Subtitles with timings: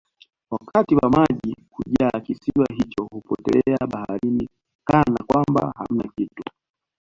[0.51, 4.47] wakati wa maji kujaa kisiwa hicho hupotelea baharini
[4.87, 6.43] Kana kwamba hamna kitu